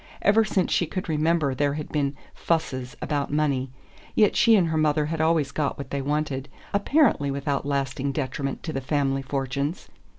[0.23, 3.69] Ever since she could remember there had been "fusses" about money;
[4.15, 8.63] yet she and her mother had always got what they wanted, apparently without lasting detriment
[8.63, 9.89] to the family fortunes.